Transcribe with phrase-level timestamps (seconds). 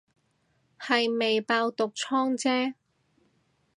[0.79, 2.73] 係未爆毒瘡姐